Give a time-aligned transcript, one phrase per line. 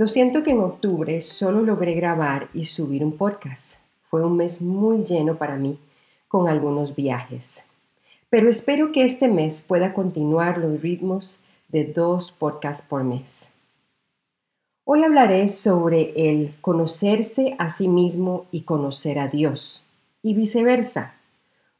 [0.00, 3.78] Lo siento que en octubre solo logré grabar y subir un podcast.
[4.08, 5.78] Fue un mes muy lleno para mí,
[6.26, 7.62] con algunos viajes.
[8.30, 13.50] Pero espero que este mes pueda continuar los ritmos de dos podcasts por mes.
[14.86, 19.84] Hoy hablaré sobre el conocerse a sí mismo y conocer a Dios,
[20.22, 21.12] y viceversa,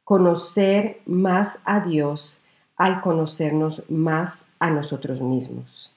[0.03, 2.39] conocer más a Dios
[2.75, 5.90] al conocernos más a nosotros mismos.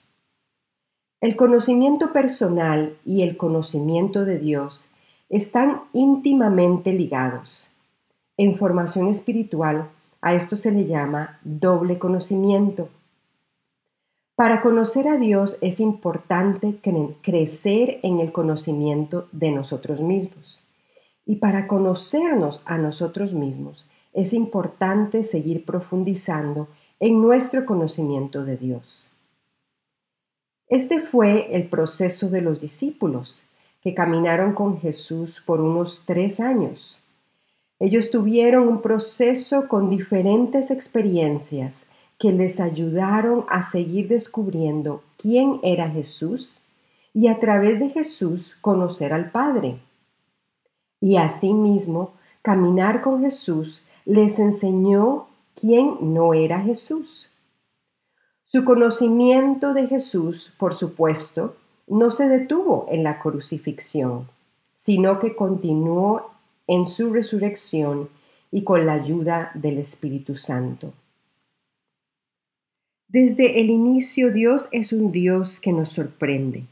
[1.25, 4.91] El conocimiento personal y el conocimiento de Dios
[5.31, 7.71] están íntimamente ligados.
[8.37, 9.89] En formación espiritual,
[10.21, 12.91] a esto se le llama doble conocimiento.
[14.37, 16.79] Para conocer a Dios es importante
[17.23, 20.63] crecer en el conocimiento de nosotros mismos.
[21.25, 26.69] Y para conocernos a nosotros mismos es importante seguir profundizando
[27.01, 29.11] en nuestro conocimiento de Dios.
[30.69, 33.45] Este fue el proceso de los discípulos
[33.83, 37.03] que caminaron con Jesús por unos tres años.
[37.79, 41.87] Ellos tuvieron un proceso con diferentes experiencias
[42.19, 46.63] que les ayudaron a seguir descubriendo quién era Jesús
[47.13, 49.79] y a través de Jesús conocer al Padre.
[51.01, 57.29] Y asimismo, caminar con Jesús les enseñó quién no era Jesús.
[58.55, 61.57] Su conocimiento de Jesús, por supuesto,
[61.89, 64.29] no se detuvo en la crucifixión,
[64.77, 66.31] sino que continuó
[66.69, 68.11] en su resurrección
[68.53, 70.93] y con la ayuda del Espíritu Santo.
[73.09, 76.63] Desde el inicio Dios es un Dios que nos sorprende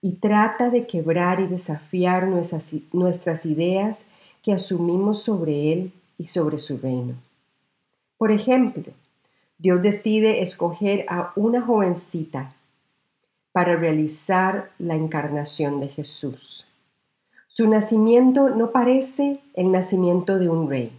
[0.00, 4.06] y trata de quebrar y desafiar nuestras, nuestras ideas
[4.40, 7.16] que asumimos sobre Él y sobre su reino.
[8.18, 8.92] Por ejemplo,
[9.60, 12.54] Dios decide escoger a una jovencita
[13.50, 16.64] para realizar la encarnación de Jesús.
[17.48, 20.92] Su nacimiento no parece el nacimiento de un rey,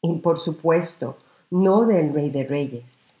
[0.00, 1.18] y por supuesto,
[1.50, 3.12] no del rey de reyes.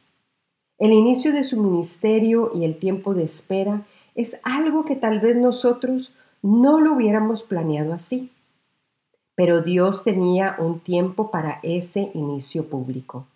[0.78, 3.82] El inicio de su ministerio y el tiempo de espera
[4.14, 8.30] es algo que tal vez nosotros no lo hubiéramos planeado así.
[9.34, 13.26] Pero Dios tenía un tiempo para ese inicio público.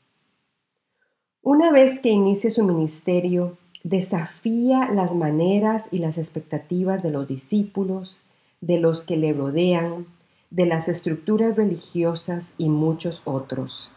[1.49, 8.21] Una vez que inicie su ministerio, desafía las maneras y las expectativas de los discípulos,
[8.61, 10.07] de los que le rodean,
[10.51, 13.93] de las estructuras religiosas y muchos otros.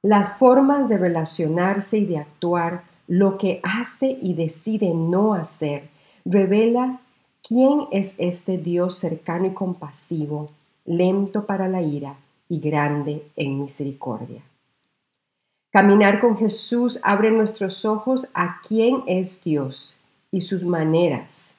[0.00, 5.90] Las formas de relacionarse y de actuar, lo que hace y decide no hacer,
[6.24, 7.02] revela
[7.46, 10.52] quién es este Dios cercano y compasivo,
[10.86, 12.16] lento para la ira
[12.48, 14.40] y grande en misericordia.
[15.74, 19.98] Caminar con Jesús abre nuestros ojos a quién es Dios
[20.30, 21.52] y sus maneras,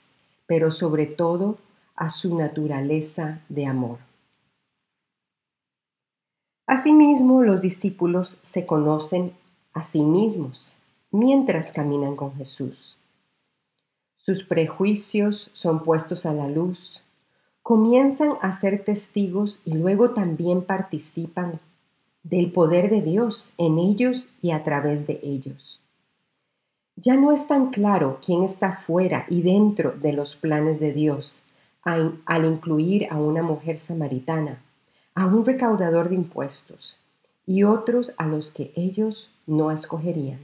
[0.47, 1.57] pero sobre todo
[1.97, 3.97] a su naturaleza de amor.
[6.65, 9.33] Asimismo, los discípulos se conocen
[9.73, 10.77] a sí mismos
[11.11, 12.97] mientras caminan con Jesús.
[14.15, 17.03] Sus prejuicios son puestos a la luz,
[17.61, 21.59] comienzan a ser testigos y luego también participan
[22.25, 25.79] del poder de Dios en ellos y a través de ellos.
[26.95, 31.43] Ya no es tan claro quién está fuera y dentro de los planes de Dios
[31.83, 34.63] al incluir a una mujer samaritana,
[35.13, 36.97] a un recaudador de impuestos
[37.45, 40.39] y otros a los que ellos no escogerían.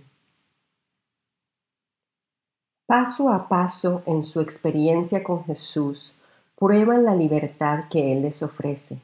[2.85, 6.13] Paso a paso en su experiencia con Jesús,
[6.55, 8.99] prueban la libertad que Él les ofrece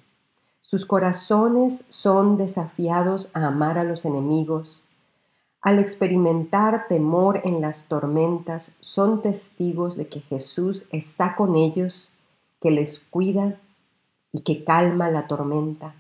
[0.69, 4.83] sus corazones son desafiados a amar a los enemigos.
[5.61, 12.11] Al experimentar temor en las tormentas, son testigos de que Jesús está con ellos,
[12.59, 13.61] que les cuida
[14.33, 15.95] y que calma la tormenta.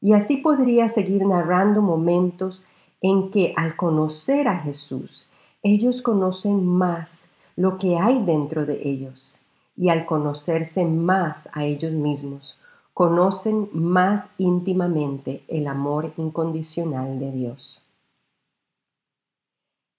[0.00, 2.64] Y así podría seguir narrando momentos
[3.00, 5.26] en que al conocer a Jesús,
[5.64, 9.40] ellos conocen más lo que hay dentro de ellos
[9.76, 12.57] y al conocerse más a ellos mismos,
[12.98, 17.80] conocen más íntimamente el amor incondicional de Dios.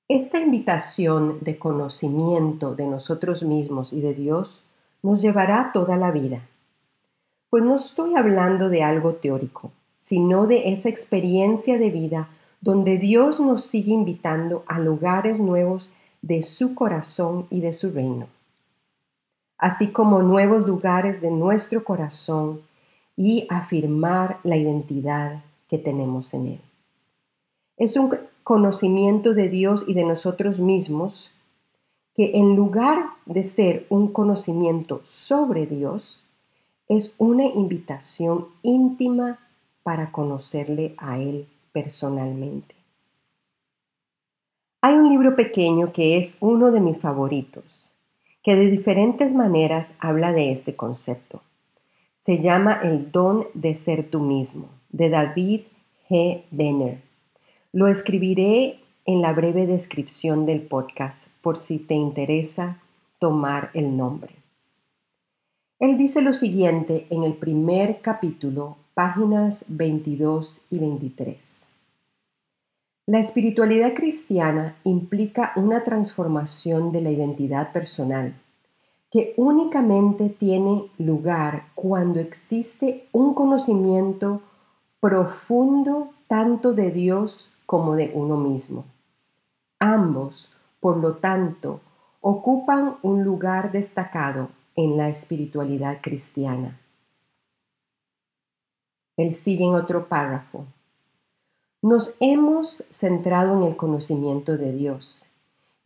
[0.09, 4.65] Esta invitación de conocimiento de nosotros mismos y de Dios
[5.01, 6.41] nos llevará toda la vida.
[7.49, 12.27] Pues no estoy hablando de algo teórico, sino de esa experiencia de vida
[12.59, 15.89] donde Dios nos sigue invitando a lugares nuevos
[16.21, 18.27] de su corazón y de su reino,
[19.57, 22.67] así como nuevos lugares de nuestro corazón
[23.19, 26.61] y afirmar la identidad que tenemos en Él.
[27.75, 31.29] Es un conocimiento de Dios y de nosotros mismos
[32.15, 36.23] que en lugar de ser un conocimiento sobre Dios,
[36.87, 39.37] es una invitación íntima
[39.83, 42.73] para conocerle a Él personalmente.
[44.79, 47.91] Hay un libro pequeño que es uno de mis favoritos,
[48.43, 51.41] que de diferentes maneras habla de este concepto.
[52.29, 55.61] Se llama El don de ser tú mismo, de David
[56.07, 56.43] G.
[56.51, 57.01] Benner.
[57.73, 62.83] Lo escribiré en la breve descripción del podcast por si te interesa
[63.17, 64.35] tomar el nombre.
[65.79, 71.63] Él dice lo siguiente en el primer capítulo, páginas 22 y 23.
[73.07, 78.35] La espiritualidad cristiana implica una transformación de la identidad personal
[79.11, 84.41] que únicamente tiene lugar cuando existe un conocimiento
[84.99, 88.85] profundo tanto de Dios como de uno mismo.
[89.79, 91.79] Ambos, por lo tanto,
[92.21, 96.79] ocupan un lugar destacado en la espiritualidad cristiana.
[99.17, 100.65] Él sigue en otro párrafo.
[101.81, 105.28] Nos hemos centrado en el conocimiento de Dios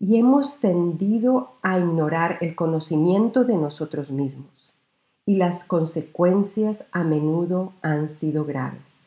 [0.05, 4.75] y hemos tendido a ignorar el conocimiento de nosotros mismos
[5.25, 9.05] y las consecuencias a menudo han sido graves.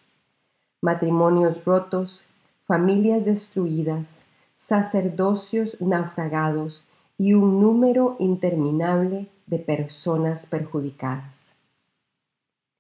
[0.81, 2.25] Matrimonios rotos,
[2.64, 6.87] familias destruidas, sacerdocios naufragados
[7.19, 11.50] y un número interminable de personas perjudicadas.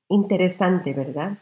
[0.08, 1.36] Interesante, ¿verdad?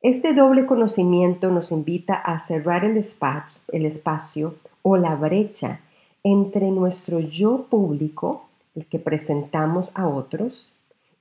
[0.00, 4.54] Este doble conocimiento nos invita a cerrar el espacio, el espacio
[4.84, 5.80] o la brecha
[6.22, 8.44] entre nuestro yo público,
[8.76, 10.72] el que presentamos a otros,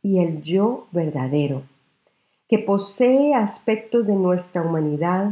[0.04, 1.64] y el yo verdadero,
[2.50, 5.32] que posee aspectos de nuestra humanidad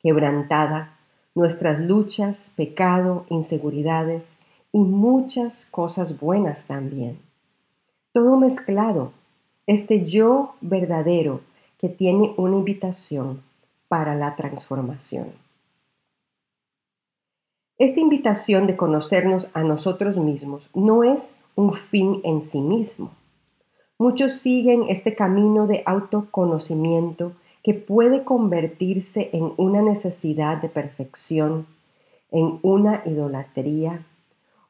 [0.00, 0.96] quebrantada,
[1.34, 4.36] nuestras luchas, pecado, inseguridades
[4.72, 7.18] y muchas cosas buenas también.
[8.12, 9.12] Todo mezclado,
[9.66, 11.40] este yo verdadero
[11.78, 13.42] que tiene una invitación
[13.88, 15.49] para la transformación.
[17.80, 23.10] Esta invitación de conocernos a nosotros mismos no es un fin en sí mismo.
[23.98, 27.32] Muchos siguen este camino de autoconocimiento
[27.62, 31.66] que puede convertirse en una necesidad de perfección,
[32.30, 34.04] en una idolatría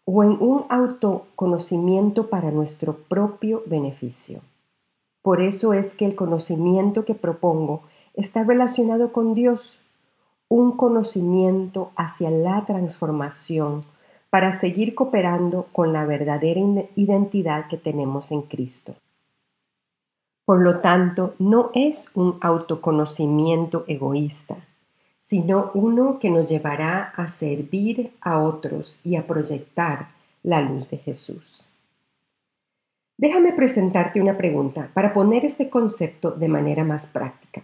[0.04, 4.38] o en un autoconocimiento para nuestro propio beneficio.
[5.20, 7.82] Por eso es que el conocimiento que propongo
[8.14, 9.79] está relacionado con Dios,
[10.50, 13.84] un conocimiento hacia la transformación
[14.30, 16.60] para seguir cooperando con la verdadera
[16.96, 18.94] identidad que tenemos en Cristo.
[20.44, 24.56] Por lo tanto, no es un autoconocimiento egoísta,
[25.20, 30.08] sino uno que nos llevará a servir a otros y a proyectar
[30.42, 31.70] la luz de Jesús.
[33.16, 37.62] Déjame presentarte una pregunta para poner este concepto de manera más práctica.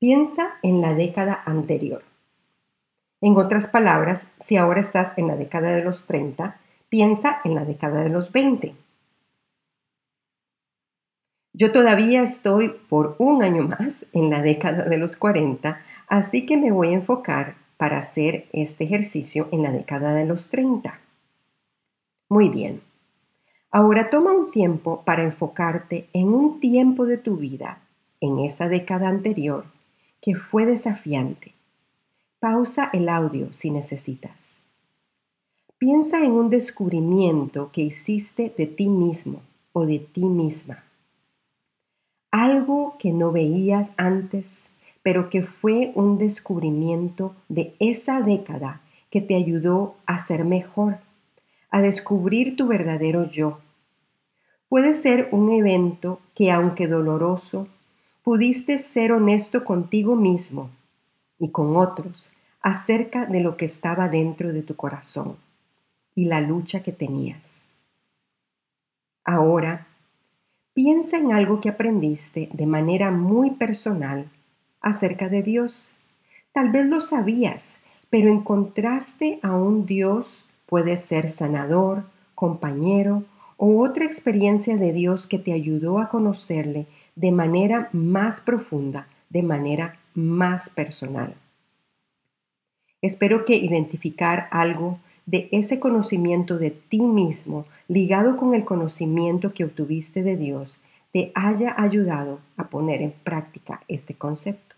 [0.00, 2.02] Piensa en la década anterior.
[3.20, 7.64] En otras palabras, si ahora estás en la década de los 30, piensa en la
[7.64, 8.74] década de los 20
[11.60, 15.78] yo todavía estoy por un año más en la década de los 40,
[16.08, 20.48] así que me voy a enfocar para hacer este ejercicio en la década de los
[20.48, 21.00] 30.
[22.30, 22.80] Muy bien.
[23.70, 27.82] Ahora toma un tiempo para enfocarte en un tiempo de tu vida,
[28.20, 29.66] en esa década anterior,
[30.20, 31.52] que fue desafiante.
[32.38, 34.56] Pausa el audio si necesitas.
[35.78, 40.84] Piensa en un descubrimiento que hiciste de ti mismo o de ti misma
[42.30, 44.68] algo que no veías antes,
[45.02, 50.98] pero que fue un descubrimiento de esa década que te ayudó a ser mejor,
[51.70, 53.58] a descubrir tu verdadero yo.
[54.68, 57.66] Puede ser un evento que, aunque doloroso,
[58.22, 60.70] pudiste ser honesto contigo mismo
[61.38, 65.36] y con otros acerca de lo que estaba dentro de tu corazón
[66.14, 67.62] y la lucha que tenías.
[69.24, 69.86] Ahora,
[70.72, 74.26] Piensa en algo que aprendiste de manera muy personal
[74.80, 75.92] acerca de Dios.
[76.52, 82.04] Tal vez lo sabías, pero encontraste a un Dios, puede ser sanador,
[82.36, 83.24] compañero
[83.56, 86.86] o otra experiencia de Dios que te ayudó a conocerle
[87.20, 91.34] de manera más profunda, de manera más personal.
[93.02, 99.64] Espero que identificar algo de ese conocimiento de ti mismo ligado con el conocimiento que
[99.64, 100.80] obtuviste de Dios
[101.12, 104.76] te haya ayudado a poner en práctica este concepto.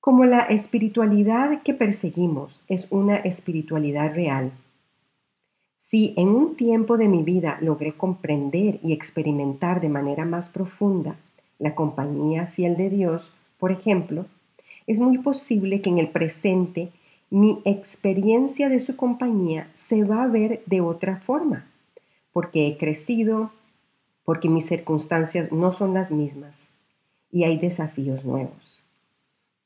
[0.00, 4.52] Como la espiritualidad que perseguimos es una espiritualidad real,
[5.92, 11.16] si en un tiempo de mi vida logré comprender y experimentar de manera más profunda
[11.58, 14.24] la compañía fiel de Dios, por ejemplo,
[14.86, 16.88] es muy posible que en el presente
[17.28, 21.66] mi experiencia de su compañía se va a ver de otra forma,
[22.32, 23.50] porque he crecido,
[24.24, 26.70] porque mis circunstancias no son las mismas
[27.30, 28.82] y hay desafíos nuevos.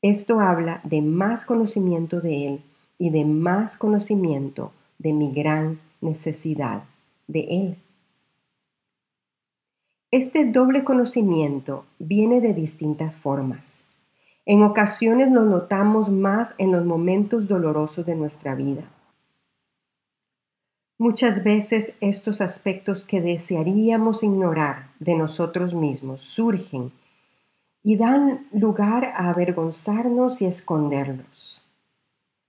[0.01, 2.61] Esto habla de más conocimiento de Él
[2.99, 6.83] y de más conocimiento de mi gran necesidad
[7.27, 7.77] de Él.
[10.11, 13.83] Este doble conocimiento viene de distintas formas.
[14.45, 18.89] En ocasiones lo notamos más en los momentos dolorosos de nuestra vida.
[20.97, 26.91] Muchas veces estos aspectos que desearíamos ignorar de nosotros mismos surgen
[27.83, 31.63] y dan lugar a avergonzarnos y esconderlos.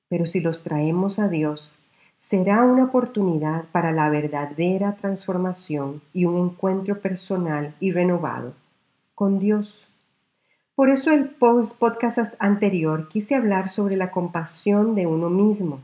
[0.09, 1.78] Pero si los traemos a Dios,
[2.19, 8.55] será una oportunidad para la verdadera transformación y un encuentro personal y renovado
[9.15, 9.87] con Dios.
[10.75, 15.79] Por eso el podcast anterior quise hablar sobre la compasión de uno mismo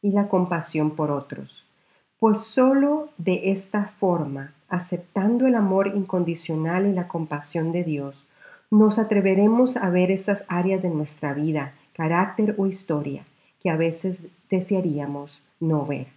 [0.00, 1.66] y la compasión por otros,
[2.18, 8.26] pues solo de esta forma, aceptando el amor incondicional y la compasión de Dios,
[8.70, 13.26] nos atreveremos a ver esas áreas de nuestra vida, carácter o historia
[13.60, 16.08] que a veces desearíamos no ver.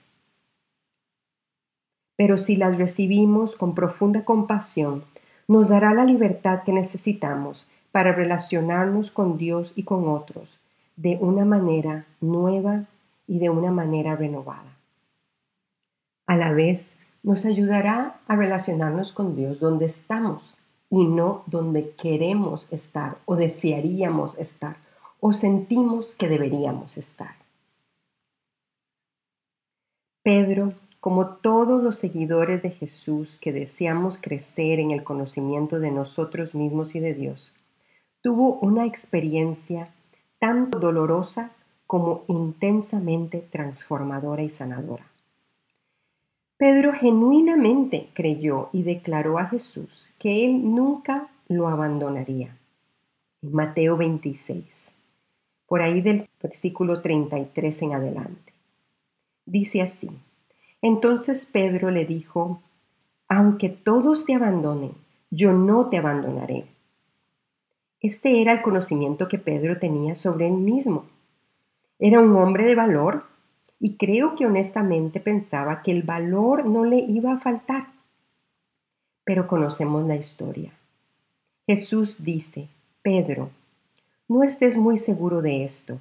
[2.15, 5.03] Pero si las recibimos con profunda compasión,
[5.47, 10.59] nos dará la libertad que necesitamos para relacionarnos con Dios y con otros
[10.95, 12.85] de una manera nueva
[13.25, 14.75] y de una manera renovada.
[16.27, 20.57] A la vez, nos ayudará a relacionarnos con Dios donde estamos
[20.89, 24.77] y no donde queremos estar o desearíamos estar
[25.19, 27.35] o sentimos que deberíamos estar.
[30.23, 36.53] Pedro, como todos los seguidores de Jesús que deseamos crecer en el conocimiento de nosotros
[36.53, 37.53] mismos y de Dios,
[38.21, 39.89] tuvo una experiencia
[40.39, 41.51] tanto dolorosa
[41.87, 45.05] como intensamente transformadora y sanadora.
[46.57, 52.57] Pedro genuinamente creyó y declaró a Jesús que él nunca lo abandonaría.
[53.41, 54.91] En Mateo 26,
[55.65, 58.48] por ahí del versículo 33 en adelante.
[59.49, 60.11] Dice así,
[60.79, 62.61] entonces Pedro le dijo,
[63.27, 64.91] aunque todos te abandonen,
[65.31, 66.67] yo no te abandonaré.
[67.99, 71.05] Este era el conocimiento que Pedro tenía sobre él mismo.
[71.97, 73.23] Era un hombre de valor
[73.79, 77.87] y creo que honestamente pensaba que el valor no le iba a faltar.
[79.23, 80.73] Pero conocemos la historia.
[81.65, 82.67] Jesús dice,
[83.01, 83.49] Pedro,
[84.27, 85.97] no estés muy seguro de esto.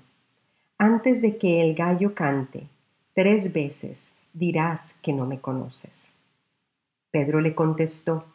[0.76, 2.67] Antes de que el gallo cante,
[3.19, 6.13] tres veces dirás que no me conoces.
[7.11, 8.27] Pedro le contestó,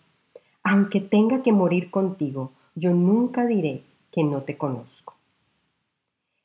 [0.62, 5.16] aunque tenga que morir contigo, yo nunca diré que no te conozco.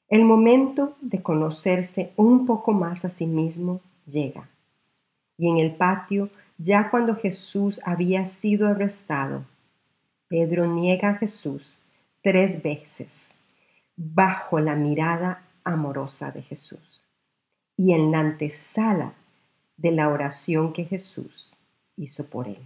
[0.09, 4.49] El momento de conocerse un poco más a sí mismo llega.
[5.37, 9.47] Y en el patio, ya cuando Jesús había sido arrestado,
[10.28, 11.80] Pedro niega a Jesús
[12.23, 13.33] tres veces
[13.97, 17.07] bajo la mirada amorosa de Jesús
[17.78, 19.14] y en la antesala
[19.78, 21.56] de la oración que Jesús
[21.97, 22.58] hizo por él.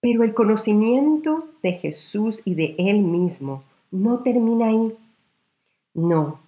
[0.00, 4.96] Pero el conocimiento de Jesús y de Él mismo no termina ahí.
[5.94, 6.38] No.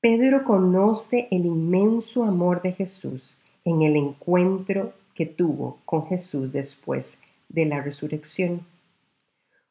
[0.00, 7.20] Pedro conoce el inmenso amor de Jesús en el encuentro que tuvo con Jesús después
[7.48, 8.62] de la resurrección.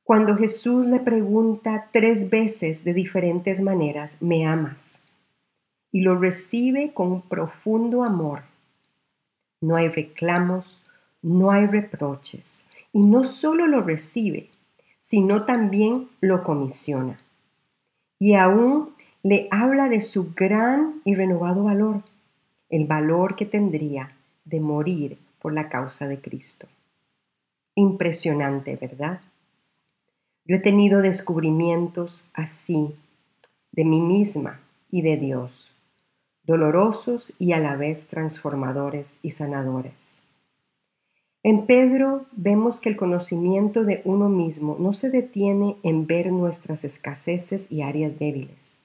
[0.04, 5.00] Cuando Jesús le pregunta tres veces de diferentes maneras, ¿me amas?
[5.96, 8.42] Y lo recibe con profundo amor.
[9.62, 10.78] No hay reclamos,
[11.22, 14.50] no hay reproches, y no solo lo recibe,
[15.00, 17.18] sino también lo comisiona.
[18.20, 18.90] Y aún
[19.24, 22.02] le habla de su gran y renovado valor,
[22.70, 24.12] el valor que tendría
[24.44, 26.68] de morir por la causa de Cristo.
[27.74, 29.22] Impresionante, ¿verdad?
[30.44, 32.94] Yo he tenido descubrimientos así
[33.72, 34.60] de mí misma
[34.92, 35.72] y de Dios.
[36.46, 40.22] Dolorosos y a la vez transformadores y sanadores.
[41.44, 46.84] En Pedro vemos que el conocimiento de uno mismo no se detiene en ver nuestras
[46.84, 48.78] escaseces y áreas débiles,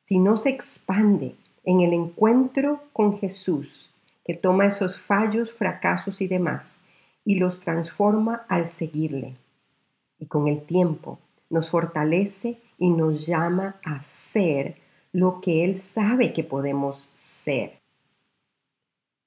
[0.00, 3.90] sino se expande en el encuentro con Jesús,
[4.24, 6.78] que toma esos fallos, fracasos y demás
[7.24, 9.36] y los transforma al seguirle.
[10.18, 11.18] Y con el tiempo
[11.50, 14.76] nos fortalece y nos llama a ser
[15.12, 17.80] lo que Él sabe que podemos ser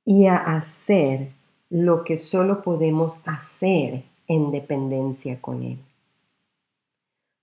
[0.04, 1.30] y a hacer
[1.70, 5.78] lo que solo podemos hacer en dependencia con Él.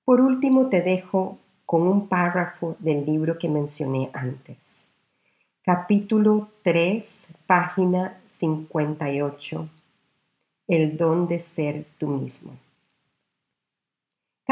[0.04, 4.84] Por último, te dejo con un párrafo del libro que mencioné antes.
[5.62, 9.68] Capítulo 3, página 58.
[10.66, 12.52] El don de ser tú mismo.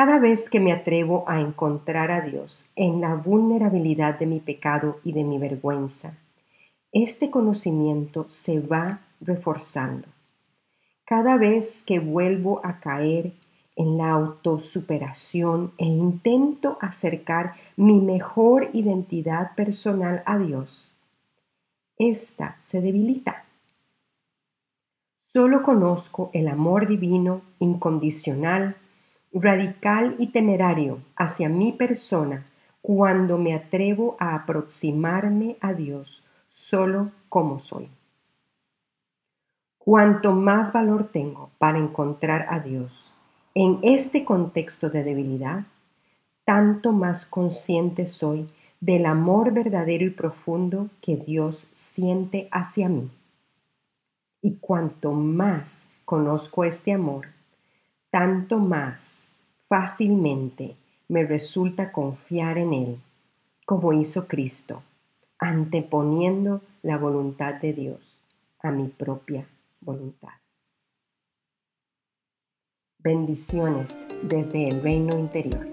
[0.02, 4.98] Cada vez que me atrevo a encontrar a Dios en la vulnerabilidad de mi pecado
[5.04, 6.14] y de mi vergüenza,
[6.90, 10.08] este conocimiento se va reforzando.
[11.04, 13.34] Cada vez que vuelvo a caer
[13.76, 20.94] en la autosuperación e intento acercar mi mejor identidad personal a Dios,
[21.98, 23.44] ésta se debilita.
[25.18, 28.76] Solo conozco el amor divino, incondicional,
[29.32, 32.44] radical y temerario hacia mi persona
[32.82, 37.88] cuando me atrevo a aproximarme a Dios solo como soy.
[39.78, 43.14] Cuanto más valor tengo para encontrar a Dios
[43.54, 45.64] en este contexto de debilidad,
[46.44, 48.48] tanto más consciente soy
[48.80, 53.10] del amor verdadero y profundo que Dios siente hacia mí.
[54.42, 57.28] Y cuanto más conozco este amor,
[58.10, 59.26] tanto más
[59.68, 60.76] fácilmente
[61.08, 63.00] me resulta confiar en Él,
[63.64, 64.82] como hizo Cristo,
[65.38, 68.20] anteponiendo la voluntad de Dios
[68.62, 69.46] a mi propia
[69.80, 70.28] voluntad.
[72.98, 75.66] Bendiciones desde el reino interior.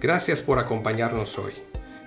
[0.00, 1.67] Gracias por acompañarnos hoy.